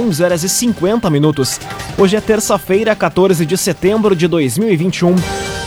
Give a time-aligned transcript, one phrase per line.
[0.00, 1.60] 11 horas e 50 minutos.
[1.98, 5.14] Hoje é terça-feira, 14 de setembro de 2021.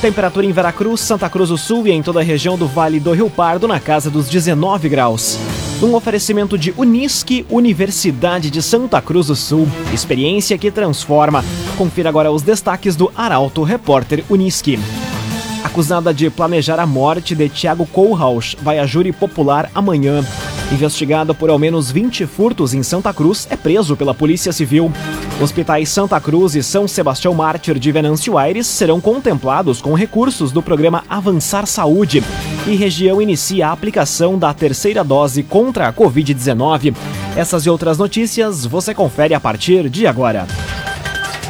[0.02, 3.12] Temperatura em Veracruz, Santa Cruz do Sul e em toda a região do Vale do
[3.12, 5.38] Rio Pardo na casa dos 19 graus.
[5.84, 9.68] Um oferecimento de Unisque, Universidade de Santa Cruz do Sul.
[9.94, 11.46] Experiência que transforma.
[11.78, 14.80] Confira agora os destaques do Arauto Repórter Unisque.
[15.64, 20.26] Acusada de planejar a morte de Tiago Kohlhaus, vai a júri popular amanhã.
[20.74, 24.92] Investigado por ao menos 20 furtos em Santa Cruz, é preso pela Polícia Civil.
[25.40, 30.64] Hospitais Santa Cruz e São Sebastião Mártir de Venâncio Aires serão contemplados com recursos do
[30.64, 32.24] programa Avançar Saúde.
[32.66, 36.96] E região inicia a aplicação da terceira dose contra a Covid-19.
[37.36, 40.48] Essas e outras notícias você confere a partir de agora.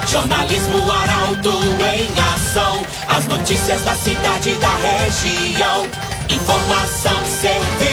[0.05, 2.83] Jornalismo Arauto em ação.
[3.07, 5.87] As notícias da cidade e da região.
[6.29, 7.92] Informação, serviço.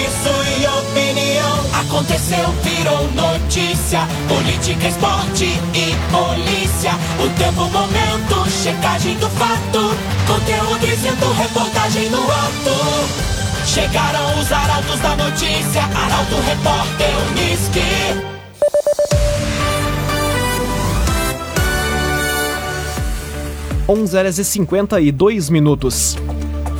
[1.90, 4.06] Aconteceu, virou notícia.
[4.28, 6.92] Política, esporte e polícia.
[7.18, 9.92] O tempo, momento, checagem do fato.
[10.24, 13.66] Conteúdo dizendo, reportagem no ato.
[13.66, 15.82] Chegaram os arautos da notícia.
[15.82, 17.80] Arauto, repórter, Unisque.
[23.88, 26.16] 11 horas e 52 minutos.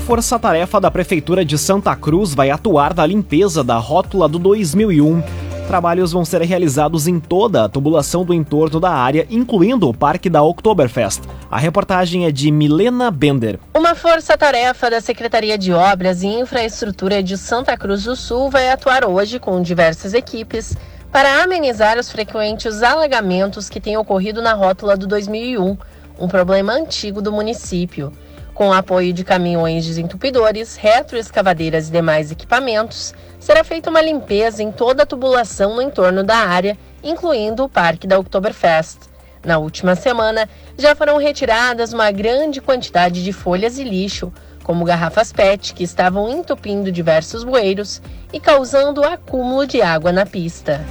[0.06, 5.23] Força-tarefa da Prefeitura de Santa Cruz vai atuar na limpeza da rótula do 2001.
[5.69, 10.28] Trabalhos vão ser realizados em toda a tubulação do entorno da área, incluindo o Parque
[10.28, 11.23] da Oktoberfest.
[11.48, 13.61] A reportagem é de Milena Bender.
[13.73, 19.05] Uma força-tarefa da Secretaria de Obras e Infraestrutura de Santa Cruz do Sul vai atuar
[19.05, 20.77] hoje com diversas equipes
[21.12, 25.77] para amenizar os frequentes alagamentos que têm ocorrido na rótula do 2001
[26.21, 28.12] um problema antigo do município.
[28.61, 35.03] Com apoio de caminhões desentupidores, retroescavadeiras e demais equipamentos, será feita uma limpeza em toda
[35.03, 38.98] a tubulação no entorno da área, incluindo o Parque da Oktoberfest.
[39.42, 44.31] Na última semana, já foram retiradas uma grande quantidade de folhas e lixo,
[44.62, 50.84] como garrafas PET que estavam entupindo diversos bueiros e causando acúmulo de água na pista.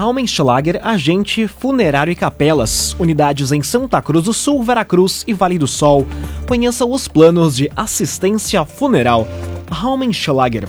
[0.00, 5.66] Raumenschlager, agente funerário e capelas, unidades em Santa Cruz do Sul, Veracruz e Vale do
[5.66, 6.06] Sol.
[6.48, 9.28] Conheça os planos de assistência funeral.
[9.70, 10.66] Raumenschlager.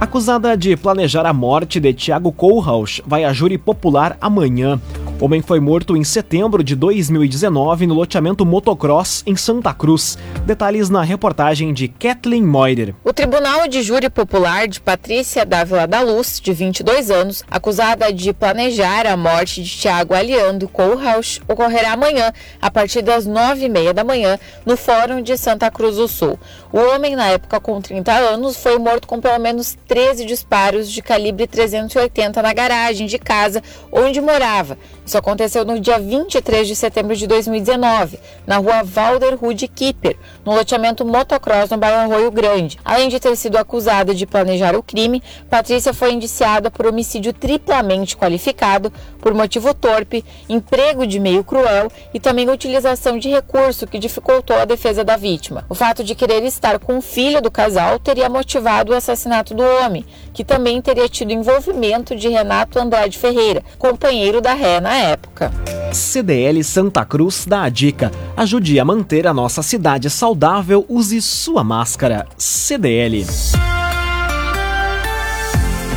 [0.00, 4.80] Acusada de planejar a morte de Tiago Kohlhaus, vai a júri popular amanhã.
[5.20, 10.18] O homem foi morto em setembro de 2019 no loteamento Motocross, em Santa Cruz.
[10.44, 12.96] Detalhes na reportagem de Kathleen Moider.
[13.04, 18.32] O Tribunal de Júri Popular de Patrícia Dávila da Luz, de 22 anos, acusada de
[18.32, 24.36] planejar a morte de Tiago Aliando Kohlhaus, ocorrerá amanhã, a partir das 9h30 da manhã,
[24.66, 26.38] no Fórum de Santa Cruz do Sul.
[26.72, 31.00] O homem, na época com 30 anos, foi morto com pelo menos 13 disparos de
[31.00, 34.76] calibre 380 na garagem de casa onde morava.
[35.06, 40.54] Isso aconteceu no dia 23 de setembro de 2019, na rua Valder Rude Kipper, no
[40.54, 42.78] loteamento Motocross no bairro Arroio Grande.
[42.82, 48.16] Além de ter sido acusada de planejar o crime, Patrícia foi indiciada por homicídio triplamente
[48.16, 54.56] qualificado, por motivo torpe, emprego de meio cruel e também utilização de recurso que dificultou
[54.56, 55.66] a defesa da vítima.
[55.68, 59.62] O fato de querer estar com o filho do casal teria motivado o assassinato do
[59.62, 65.52] homem, que também teria tido envolvimento de Renato Andrade Ferreira, companheiro da ré na época.
[65.92, 71.62] CDL Santa Cruz dá a dica: ajude a manter a nossa cidade saudável, use sua
[71.62, 72.26] máscara.
[72.36, 73.24] CDL.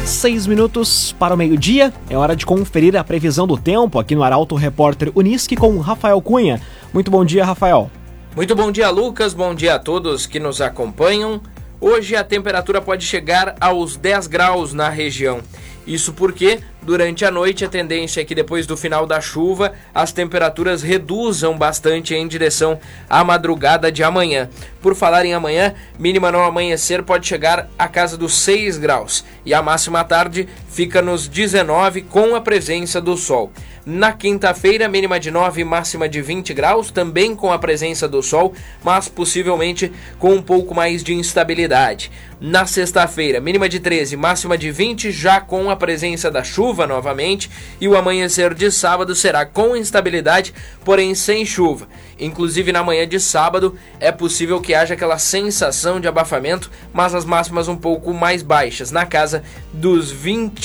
[0.06, 4.24] Seis minutos para o meio-dia, é hora de conferir a previsão do tempo aqui no
[4.24, 6.62] Arauto Repórter Unisque com Rafael Cunha.
[6.94, 7.92] Muito bom dia, Rafael.
[8.34, 9.34] Muito bom dia, Lucas.
[9.34, 11.42] Bom dia a todos que nos acompanham.
[11.80, 15.42] Hoje a temperatura pode chegar aos 10 graus na região.
[15.86, 20.12] Isso porque durante a noite a tendência é que depois do final da chuva as
[20.12, 24.50] temperaturas reduzam bastante em direção à madrugada de amanhã.
[24.82, 29.54] Por falar em amanhã, mínima no amanhecer pode chegar a casa dos 6 graus e
[29.54, 33.52] a máxima à tarde fica nos 19 com a presença do sol.
[33.84, 38.22] Na quinta-feira, mínima de 9 e máxima de 20 graus, também com a presença do
[38.22, 38.54] sol,
[38.84, 42.12] mas possivelmente com um pouco mais de instabilidade.
[42.40, 47.50] Na sexta-feira, mínima de 13, máxima de 20, já com a presença da chuva novamente,
[47.82, 50.54] e o amanhecer de sábado será com instabilidade,
[50.84, 51.88] porém sem chuva.
[52.20, 57.26] Inclusive na manhã de sábado é possível que haja aquela sensação de abafamento, mas as
[57.26, 60.12] máximas um pouco mais baixas, na casa dos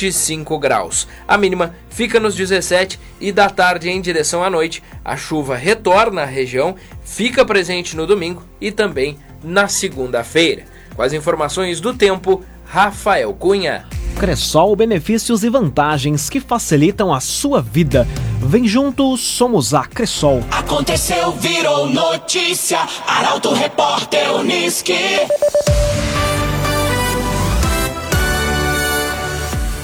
[0.03, 1.07] 25 graus.
[1.29, 6.23] A mínima fica nos 17 e da tarde em direção à noite, a chuva retorna
[6.23, 10.65] à região, fica presente no domingo e também na segunda-feira.
[10.97, 13.87] Com as informações do tempo, Rafael Cunha.
[14.19, 18.07] Cressol, benefícios e vantagens que facilitam a sua vida.
[18.41, 20.43] Vem junto, somos a Cressol.
[20.51, 22.81] Aconteceu, virou notícia.
[23.07, 24.93] Arauto Repórter Uniski.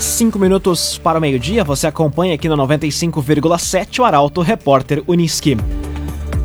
[0.00, 5.56] Cinco minutos para o meio-dia, você acompanha aqui no 95,7 o Arauto Repórter Uniski.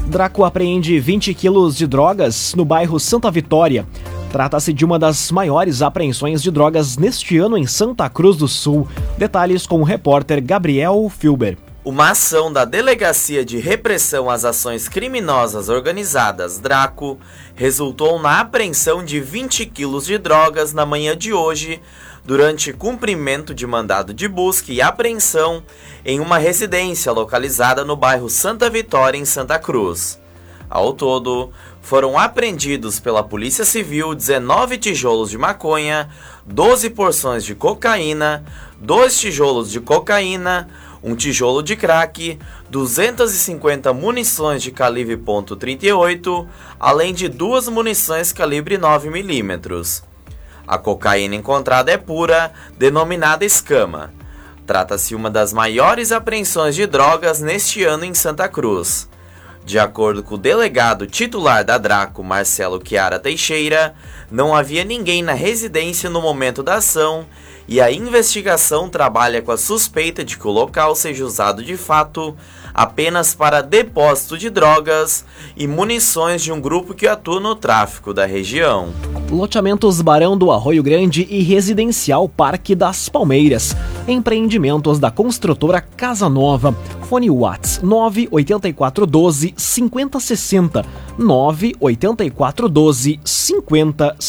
[0.07, 3.87] Draco apreende 20 quilos de drogas no bairro Santa Vitória.
[4.31, 8.87] Trata-se de uma das maiores apreensões de drogas neste ano em Santa Cruz do Sul.
[9.19, 11.55] Detalhes com o repórter Gabriel Filber.
[11.85, 17.19] Uma ação da Delegacia de Repressão às Ações Criminosas Organizadas, DRACO,
[17.55, 21.81] resultou na apreensão de 20 quilos de drogas na manhã de hoje,
[22.23, 25.61] durante cumprimento de mandado de busca e apreensão
[26.05, 30.22] em uma residência localizada no bairro Santa Vitória, em Santa Cruz.
[30.73, 31.51] Ao todo,
[31.83, 36.09] foram apreendidos pela Polícia Civil 19 tijolos de maconha,
[36.47, 38.43] 12 porções de cocaína,
[38.79, 40.67] 2 tijolos de cocaína,
[41.03, 42.39] um tijolo de crack,
[42.71, 46.47] 250 munições de calibre .38,
[46.79, 49.59] além de duas munições calibre 9 mm.
[50.65, 54.11] A cocaína encontrada é pura, denominada escama.
[54.65, 59.07] Trata-se uma das maiores apreensões de drogas neste ano em Santa Cruz.
[59.65, 63.95] De acordo com o delegado titular da Draco, Marcelo Chiara Teixeira,
[64.33, 67.27] não havia ninguém na residência no momento da ação
[67.67, 72.35] e a investigação trabalha com a suspeita de que o local seja usado de fato
[72.73, 75.23] apenas para depósito de drogas
[75.55, 78.91] e munições de um grupo que atua no tráfico da região.
[79.29, 83.73] Loteamentos Barão do Arroio Grande e Residencial Parque das Palmeiras.
[84.07, 86.75] Empreendimentos da construtora Casa Nova.
[87.07, 90.83] Fone Whats 98412 5060
[91.17, 94.22] 98412 5060.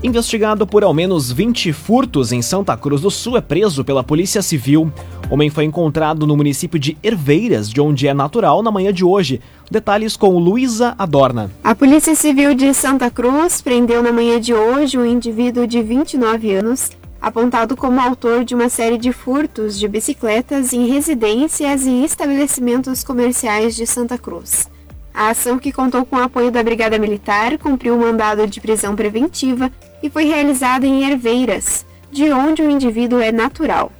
[0.00, 4.40] Investigado por ao menos 20 furtos em Santa Cruz do Sul, é preso pela Polícia
[4.42, 4.92] Civil.
[5.28, 9.40] Homem foi encontrado no município de Herveiras, de onde é natural, na manhã de hoje.
[9.68, 11.50] Detalhes com Luísa Adorna.
[11.64, 16.54] A Polícia Civil de Santa Cruz prendeu na manhã de hoje um indivíduo de 29
[16.54, 23.02] anos, apontado como autor de uma série de furtos de bicicletas em residências e estabelecimentos
[23.02, 24.68] comerciais de Santa Cruz.
[25.16, 28.94] A ação, que contou com o apoio da Brigada Militar, cumpriu o mandado de prisão
[28.94, 29.72] preventiva
[30.02, 33.90] e foi realizada em Herveiras, de onde o indivíduo é natural.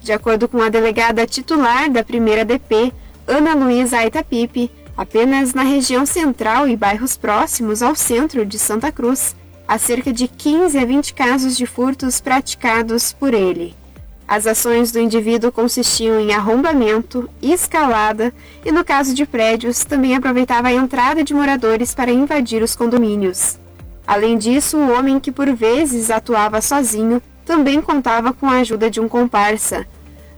[0.00, 2.92] De acordo com a delegada titular da primeira DP,
[3.26, 9.34] Ana Luísa Aitapipe, apenas na região central e bairros próximos ao centro de Santa Cruz,
[9.66, 13.74] há cerca de 15 a 20 casos de furtos praticados por ele.
[14.32, 18.32] As ações do indivíduo consistiam em arrombamento, escalada
[18.64, 23.58] e, no caso de prédios, também aproveitava a entrada de moradores para invadir os condomínios.
[24.06, 29.00] Além disso, o homem que por vezes atuava sozinho também contava com a ajuda de
[29.00, 29.86] um comparsa.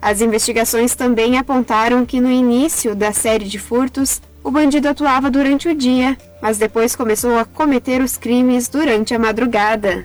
[0.02, 5.68] As investigações também apontaram que no início da série de furtos, o bandido atuava durante
[5.68, 10.04] o dia, mas depois começou a cometer os crimes durante a madrugada.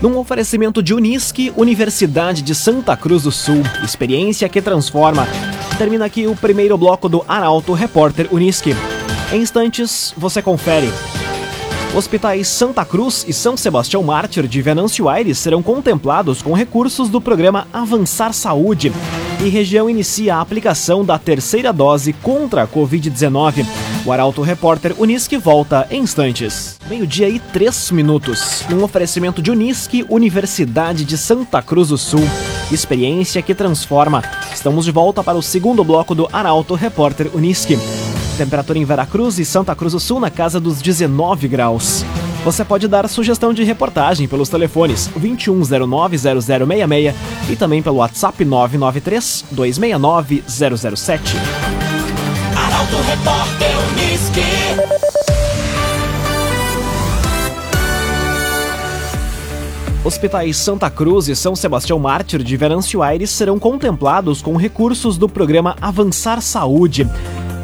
[0.00, 5.28] Num oferecimento de Unisque, Universidade de Santa Cruz do Sul, experiência que transforma.
[5.76, 8.74] Termina aqui o primeiro bloco do Arauto Repórter Unisque.
[9.30, 10.88] Em instantes, você confere.
[11.94, 17.20] Hospitais Santa Cruz e São Sebastião Mártir de Venâncio Aires serão contemplados com recursos do
[17.20, 18.90] programa Avançar Saúde.
[19.42, 23.64] E região inicia a aplicação da terceira dose contra a Covid-19.
[24.04, 26.78] O Arauto Repórter Unisque volta em instantes.
[26.86, 28.64] Meio-dia e três minutos.
[28.70, 32.20] Um oferecimento de Unisque, Universidade de Santa Cruz do Sul.
[32.70, 34.22] Experiência que transforma.
[34.52, 37.78] Estamos de volta para o segundo bloco do Arauto Repórter Unisque.
[38.40, 42.06] Temperatura em Veracruz e Santa Cruz do Sul na casa dos 19 graus.
[42.42, 47.14] Você pode dar sugestão de reportagem pelos telefones 2109-0066
[47.50, 51.20] e também pelo WhatsApp 993-269-007.
[52.56, 54.40] Arauto Repórter Unisque.
[60.02, 65.28] Hospitais Santa Cruz e São Sebastião Mártir de Venâncio Aires serão contemplados com recursos do
[65.28, 67.06] programa Avançar Saúde.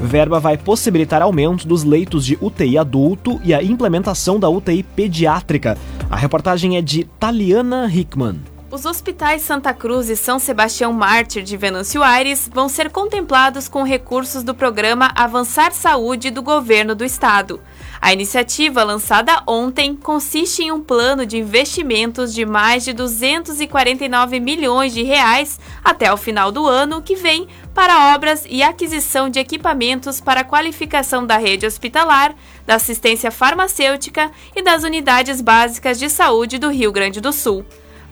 [0.03, 5.76] Verba vai possibilitar aumento dos leitos de UTI adulto e a implementação da UTI pediátrica.
[6.11, 8.41] A reportagem é de Taliana Hickman.
[8.71, 13.83] Os hospitais Santa Cruz e São Sebastião Mártir de Venâncio Aires vão ser contemplados com
[13.83, 17.61] recursos do programa Avançar Saúde do governo do estado.
[18.00, 24.93] A iniciativa, lançada ontem, consiste em um plano de investimentos de mais de 249 milhões
[24.93, 30.21] de reais até o final do ano que vem para obras e aquisição de equipamentos
[30.21, 32.35] para qualificação da rede hospitalar,
[32.67, 37.65] da assistência farmacêutica e das unidades básicas de saúde do Rio Grande do Sul.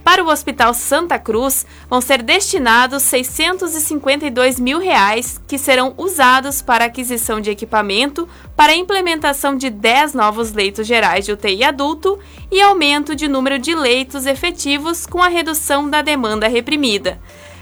[0.05, 6.85] Para o Hospital Santa Cruz, vão ser destinados 652 mil reais que serão usados para
[6.85, 12.19] aquisição de equipamento, para a implementação de 10 novos leitos gerais de UTI adulto
[12.53, 17.19] e aumento de número de leitos efetivos com a redução da demanda reprimida.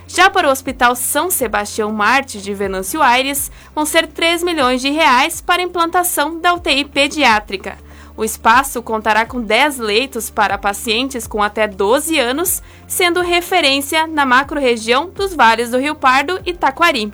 [0.09, 4.91] Já para o Hospital São Sebastião Marte de Venâncio Aires, vão ser 3 milhões de
[4.91, 7.79] reais para a implantação da UTI pediátrica.
[8.17, 14.27] O espaço contará com 10 leitos para pacientes com até 12 anos, sendo referência na
[14.27, 17.11] macro-região dos vales do Rio Pardo e Taquari.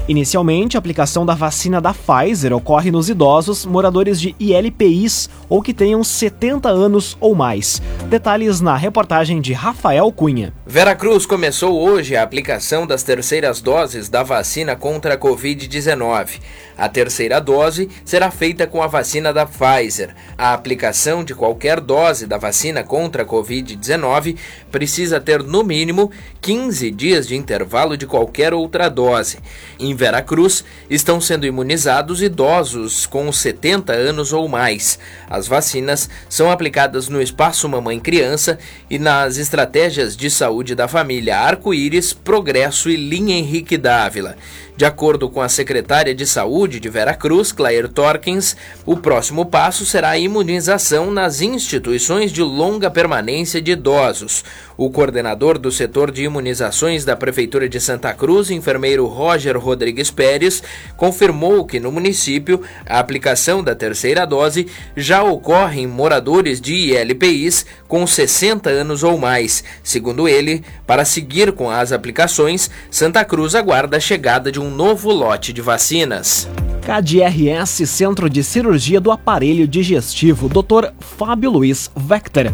[0.08, 5.74] Inicialmente, a aplicação da vacina da Pfizer ocorre nos idosos moradores de ILPIs ou que
[5.74, 7.82] tenham 70 anos ou mais.
[8.10, 10.54] Detalhes na reportagem de Rafael Cunha.
[10.66, 16.40] Veracruz começou hoje a aplicação das terceiras doses da vacina contra a Covid-19.
[16.82, 20.16] A terceira dose será feita com a vacina da Pfizer.
[20.36, 24.36] A aplicação de qualquer dose da vacina contra a Covid-19
[24.72, 26.10] precisa ter no mínimo
[26.42, 29.38] 15 dias de intervalo de qualquer outra dose.
[29.80, 34.98] Em Veracruz, estão sendo imunizados idosos com 70 anos ou mais.
[35.30, 38.58] As vacinas são aplicadas no espaço mamãe-criança
[38.90, 44.36] e nas estratégias de saúde da família Arco-Íris, Progresso e Linha Henrique Dávila.
[44.82, 50.10] De acordo com a secretária de Saúde de Veracruz, Claire Torkins, o próximo passo será
[50.10, 54.44] a imunização nas instituições de longa permanência de idosos.
[54.82, 60.64] O coordenador do setor de imunizações da Prefeitura de Santa Cruz, enfermeiro Roger Rodrigues Pérez,
[60.98, 64.66] confirmou que no município a aplicação da terceira dose
[64.98, 69.64] já ocorre em moradores de ILPIs com 60 anos ou mais.
[69.84, 75.12] Segundo ele, para seguir com as aplicações, Santa Cruz aguarda a chegada de um novo
[75.12, 76.50] lote de vacinas.
[76.82, 80.88] KDRS Centro de Cirurgia do Aparelho Digestivo, Dr.
[81.00, 82.52] Fábio Luiz Vector.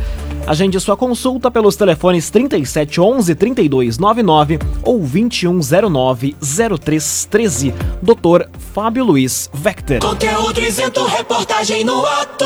[0.48, 7.74] Agende sua consulta pelos telefones 3711 3299 ou 2109 0313.
[8.02, 8.48] Dr.
[8.74, 10.00] Fábio Luiz Vector.
[10.00, 12.46] Conteúdo isento, reportagem no ato.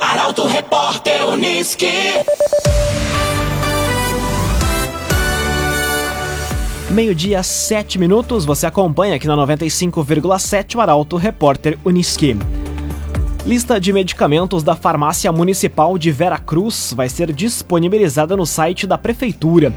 [0.00, 1.88] Arauto Repórter Uniski.
[6.88, 8.44] Meio-dia, 7 minutos.
[8.44, 12.36] Você acompanha aqui na 95,7 o Arauto Repórter Uniski.
[13.46, 19.74] Lista de medicamentos da Farmácia Municipal de Veracruz vai ser disponibilizada no site da Prefeitura.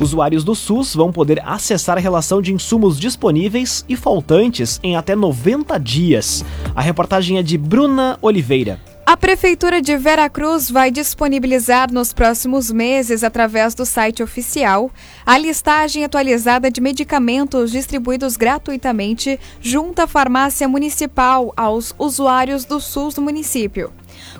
[0.00, 5.14] Usuários do SUS vão poder acessar a relação de insumos disponíveis e faltantes em até
[5.14, 6.44] 90 dias.
[6.74, 8.80] A reportagem é de Bruna Oliveira.
[9.14, 14.90] A Prefeitura de Veracruz vai disponibilizar nos próximos meses, através do site oficial,
[15.24, 23.14] a listagem atualizada de medicamentos distribuídos gratuitamente junto à farmácia municipal aos usuários do SUS
[23.14, 23.92] do município.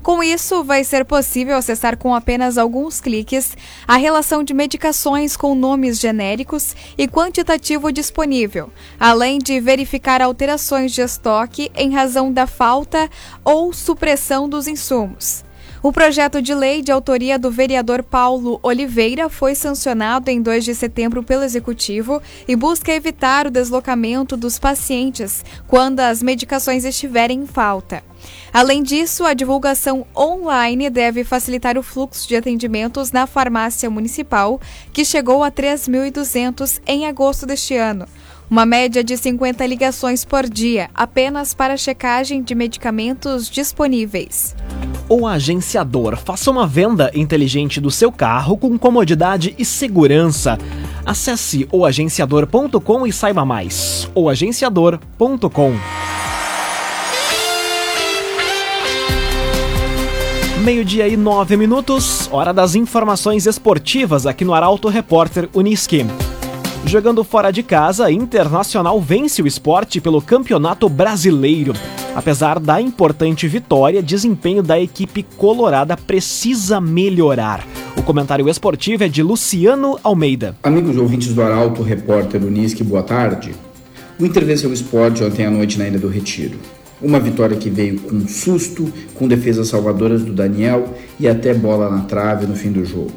[0.04, 3.56] Com isso, vai ser possível acessar com apenas alguns cliques
[3.88, 8.70] a relação de medicações com nomes genéricos e quantitativo disponível,
[9.00, 13.08] além de verificar alterações de estoque em razão da falta
[13.42, 15.42] ou supressão dos insumos.
[15.82, 20.75] O projeto de lei de autoria do vereador Paulo Oliveira foi sancionado em 2 de
[20.75, 27.46] setembro pelo Executivo e busca evitar o deslocamento dos pacientes quando as medicações estiverem em
[27.46, 28.02] falta.
[28.52, 34.61] Além disso, a divulgação online deve facilitar o fluxo de atendimentos na farmácia municipal,
[34.93, 38.07] que chegou a 3.200 em agosto deste ano.
[38.50, 44.54] Uma média de 50 ligações por dia, apenas para checagem de medicamentos disponíveis.
[45.09, 50.59] O agenciador faça uma venda inteligente do seu carro com comodidade e segurança.
[51.04, 54.09] Acesse oagenciador.com e saiba mais.
[54.14, 56.03] oagenciador.com
[60.64, 66.06] Meio-dia e nove minutos, hora das informações esportivas aqui no Arauto Repórter Uniski.
[66.87, 71.75] Jogando fora de casa, Internacional vence o esporte pelo Campeonato Brasileiro.
[72.16, 77.62] Apesar da importante vitória, desempenho da equipe colorada precisa melhorar.
[77.94, 80.56] O comentário esportivo é de Luciano Almeida.
[80.62, 83.54] Amigos ouvintes do Arauto, repórter Unisque, boa tarde.
[84.18, 86.59] O Inter venceu o esporte ontem à noite na Ilha do Retiro.
[87.04, 92.00] Uma vitória que veio com susto, com defesas salvadoras do Daniel e até bola na
[92.04, 93.12] trave no fim do jogo.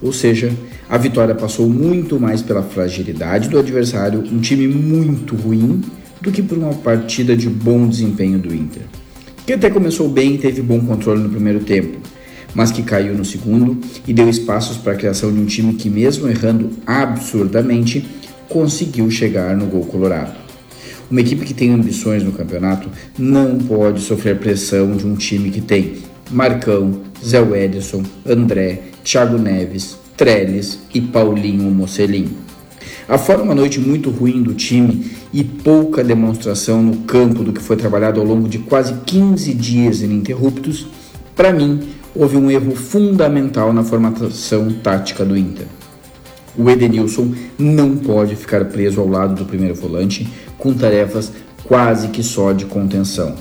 [0.00, 0.52] Ou seja,
[0.88, 5.82] a vitória passou muito mais pela fragilidade do adversário, um time muito ruim,
[6.20, 8.82] do que por uma partida de bom desempenho do Inter.
[9.44, 11.98] Que até começou bem e teve bom controle no primeiro tempo,
[12.54, 13.76] mas que caiu no segundo
[14.06, 18.06] e deu espaços para a criação de um time que, mesmo errando absurdamente,
[18.48, 20.43] conseguiu chegar no gol colorado.
[21.10, 25.60] Uma equipe que tem ambições no campeonato não pode sofrer pressão de um time que
[25.60, 25.98] tem
[26.30, 32.30] Marcão, Zé Edson, André, Thiago Neves, Trellis e Paulinho Mocelin.
[33.06, 37.60] A fora uma noite muito ruim do time e pouca demonstração no campo do que
[37.60, 40.86] foi trabalhado ao longo de quase 15 dias ininterruptos,
[41.36, 41.80] para mim
[42.14, 45.66] houve um erro fundamental na formatação tática do Inter.
[46.56, 51.32] O Edenilson não pode ficar preso ao lado do primeiro volante com tarefas
[51.64, 53.34] quase que só de contenção.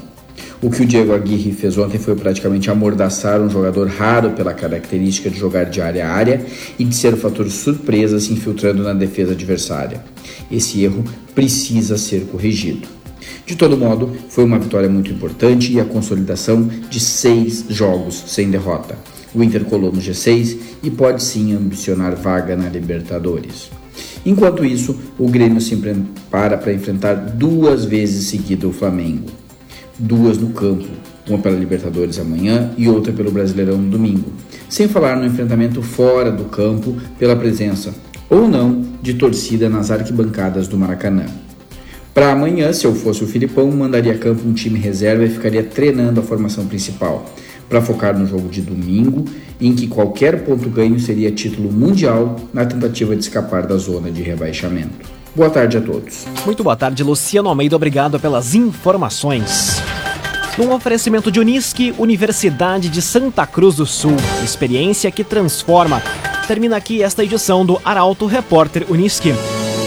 [0.62, 5.30] O que o Diego Aguirre fez ontem foi praticamente amordaçar um jogador raro pela característica
[5.30, 6.46] de jogar de área a área
[6.80, 10.02] e de ser o fator surpresa se infiltrando na defesa adversária.
[10.50, 11.04] Esse erro
[11.36, 12.88] precisa ser corrigido.
[13.46, 18.50] De todo modo, foi uma vitória muito importante e a consolidação de seis jogos sem
[18.50, 18.98] derrota.
[19.34, 23.72] O Inter colou no G6 e pode sim ambicionar vaga na Libertadores.
[24.26, 29.44] Enquanto isso, o Grêmio se prepara para enfrentar duas vezes seguida o Flamengo
[29.98, 30.86] duas no campo,
[31.28, 34.32] uma pela Libertadores amanhã e outra pelo Brasileirão no domingo.
[34.68, 37.94] Sem falar no enfrentamento fora do campo pela presença
[38.30, 41.26] ou não de torcida nas arquibancadas do Maracanã.
[42.14, 46.20] Para amanhã, se eu fosse o Filipão, mandaria campo um time reserva e ficaria treinando
[46.20, 47.26] a formação principal,
[47.74, 49.26] para focar no jogo de domingo,
[49.60, 54.22] em que qualquer ponto ganho seria título mundial na tentativa de escapar da zona de
[54.22, 55.10] rebaixamento.
[55.36, 56.28] Boa tarde a todos.
[56.46, 57.76] Muito boa tarde, Luciano Almeida.
[57.76, 59.82] Obrigado pelas informações.
[60.56, 64.16] Num oferecimento de Unisque, Universidade de Santa Cruz do Sul.
[64.44, 66.00] Experiência que transforma.
[66.48, 69.34] Termina aqui esta edição do Arauto Repórter Unisque.